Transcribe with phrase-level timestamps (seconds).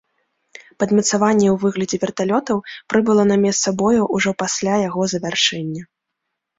[0.83, 2.57] Падмацаванне ў выглядзе верталётаў
[2.95, 5.83] прыбыло на месца бою ўжо пасля яго завяршэння.